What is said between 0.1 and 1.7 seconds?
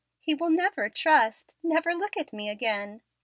He will never trust,